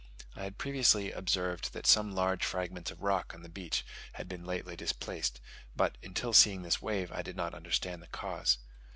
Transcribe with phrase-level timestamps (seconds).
[0.35, 4.43] I had previously observed that some large fragments of rock on the beach had been
[4.45, 5.39] lately displaced;
[5.75, 8.57] but until seeing this wave, I did not understand the cause.